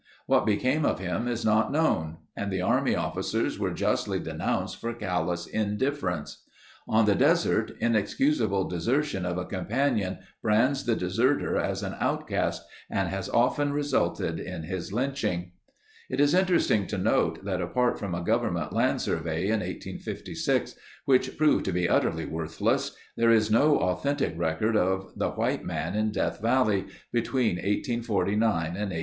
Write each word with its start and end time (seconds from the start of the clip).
What 0.25 0.47
became 0.47 0.83
of 0.83 0.97
him 0.97 1.27
is 1.27 1.45
not 1.45 1.71
known 1.71 2.17
and 2.35 2.51
the 2.51 2.59
army 2.63 2.95
officers 2.95 3.59
were 3.59 3.69
justly 3.69 4.19
denounced 4.19 4.77
for 4.81 4.95
callous 4.95 5.45
indifference. 5.45 6.41
On 6.87 7.05
the 7.05 7.13
desert, 7.13 7.73
inexcusable 7.79 8.67
desertion 8.67 9.27
of 9.27 9.37
a 9.37 9.45
companion 9.45 10.17
brands 10.41 10.85
the 10.85 10.95
deserter 10.95 11.55
as 11.55 11.83
an 11.83 11.95
outcast 11.99 12.63
and 12.89 13.09
has 13.09 13.29
often 13.29 13.73
resulted 13.73 14.39
in 14.39 14.63
his 14.63 14.91
lynching. 14.91 15.51
It 16.09 16.19
is 16.19 16.33
interesting 16.33 16.87
to 16.87 16.97
note 16.97 17.45
that 17.45 17.61
apart 17.61 17.99
from 17.99 18.15
a 18.15 18.23
Government 18.23 18.73
Land 18.73 19.01
Survey 19.01 19.43
in 19.45 19.59
1856, 19.59 20.73
which 21.05 21.37
proved 21.37 21.63
to 21.65 21.71
be 21.71 21.87
utterly 21.87 22.25
worthless, 22.25 22.95
there 23.15 23.29
is 23.29 23.51
no 23.51 23.77
authentic 23.77 24.33
record 24.35 24.75
of 24.75 25.11
the 25.15 25.29
white 25.29 25.63
man 25.63 25.93
in 25.93 26.11
Death 26.11 26.41
Valley 26.41 26.87
between 27.13 27.57
1849 27.57 28.41
and 28.41 28.49
1860. 28.49 28.99